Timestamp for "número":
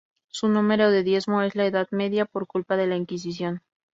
0.49-0.89